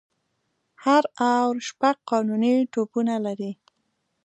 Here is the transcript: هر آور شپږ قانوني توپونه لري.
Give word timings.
هر 0.83 1.03
آور 1.35 1.55
شپږ 1.69 1.95
قانوني 2.09 2.55
توپونه 2.73 3.15
لري. 3.25 3.51